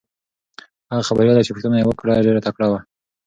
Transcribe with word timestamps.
هغه 0.91 1.03
خبریاله 1.09 1.41
چې 1.45 1.51
پوښتنه 1.55 1.75
یې 1.77 1.85
وکړه 1.87 2.23
ډېره 2.25 2.43
تکړه 2.47 2.67
وه. 2.71 2.79